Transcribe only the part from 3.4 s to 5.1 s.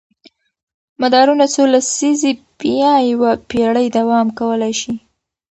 پېړۍ دوام کولی شي.